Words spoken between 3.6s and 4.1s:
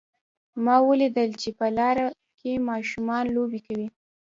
کوي